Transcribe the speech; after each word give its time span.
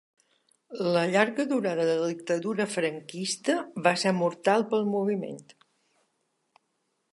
La 0.95 1.01
llarga 1.15 1.45
durada 1.51 1.85
de 1.89 1.97
la 1.99 2.07
dictadura 2.13 2.67
franquista 2.77 3.59
va 3.89 3.95
ser 4.05 4.15
“mortal” 4.23 4.67
pel 4.73 4.89
moviment. 4.97 5.41